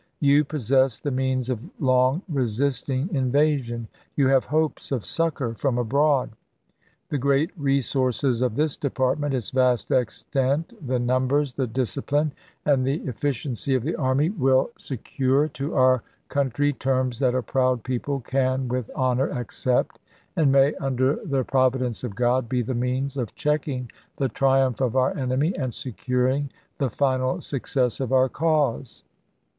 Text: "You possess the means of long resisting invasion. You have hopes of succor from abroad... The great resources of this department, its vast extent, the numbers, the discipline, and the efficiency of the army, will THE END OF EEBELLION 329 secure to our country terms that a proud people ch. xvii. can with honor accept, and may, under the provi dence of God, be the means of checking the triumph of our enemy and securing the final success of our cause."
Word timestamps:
"You 0.19 0.43
possess 0.43 0.99
the 0.99 1.11
means 1.11 1.47
of 1.47 1.63
long 1.79 2.23
resisting 2.27 3.13
invasion. 3.13 3.87
You 4.15 4.29
have 4.29 4.45
hopes 4.45 4.91
of 4.91 5.05
succor 5.05 5.53
from 5.53 5.77
abroad... 5.77 6.31
The 7.09 7.19
great 7.19 7.51
resources 7.55 8.41
of 8.41 8.55
this 8.55 8.75
department, 8.75 9.35
its 9.35 9.51
vast 9.51 9.91
extent, 9.91 10.73
the 10.87 10.97
numbers, 10.97 11.53
the 11.53 11.67
discipline, 11.67 12.33
and 12.65 12.83
the 12.83 13.03
efficiency 13.03 13.75
of 13.75 13.83
the 13.83 13.95
army, 13.95 14.31
will 14.31 14.71
THE 14.75 14.93
END 14.93 14.99
OF 15.01 15.05
EEBELLION 15.05 15.49
329 15.53 15.53
secure 15.53 15.69
to 15.69 15.75
our 15.75 16.03
country 16.29 16.73
terms 16.73 17.19
that 17.19 17.35
a 17.35 17.43
proud 17.43 17.83
people 17.83 18.21
ch. 18.21 18.23
xvii. 18.23 18.31
can 18.31 18.67
with 18.69 18.89
honor 18.95 19.27
accept, 19.29 19.99
and 20.35 20.51
may, 20.51 20.73
under 20.81 21.17
the 21.23 21.43
provi 21.43 21.77
dence 21.77 22.03
of 22.03 22.15
God, 22.15 22.49
be 22.49 22.63
the 22.63 22.73
means 22.73 23.17
of 23.17 23.35
checking 23.35 23.91
the 24.17 24.29
triumph 24.29 24.81
of 24.81 24.95
our 24.95 25.15
enemy 25.15 25.55
and 25.55 25.71
securing 25.75 26.49
the 26.79 26.89
final 26.89 27.39
success 27.39 27.99
of 27.99 28.11
our 28.11 28.29
cause." 28.29 29.03